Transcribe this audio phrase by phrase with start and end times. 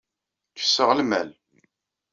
[0.57, 1.29] Kesseɣ lmal.